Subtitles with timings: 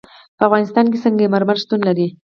[0.37, 2.07] په افغانستان کې سنگ مرمر شتون لري.